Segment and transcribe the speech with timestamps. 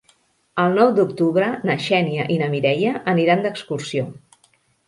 [0.63, 4.09] El nou d'octubre na Xènia i na Mireia aniran d'excursió.